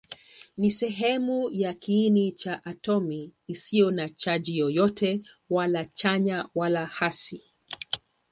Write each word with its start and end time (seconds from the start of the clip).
Ni 0.57 0.71
sehemu 0.71 1.49
ya 1.51 1.73
kiini 1.73 2.31
cha 2.31 2.65
atomi 2.65 3.31
isiyo 3.47 3.91
na 3.91 4.09
chaji 4.09 4.57
yoyote, 4.57 5.21
wala 5.49 5.85
chanya 5.85 6.47
wala 6.55 6.85
hasi. 6.85 7.43